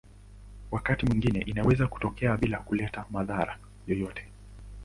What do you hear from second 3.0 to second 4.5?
madhara yoyote.